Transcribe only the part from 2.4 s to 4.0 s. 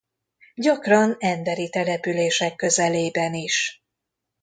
közelében is.